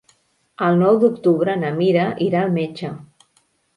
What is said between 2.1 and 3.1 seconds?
irà al metge.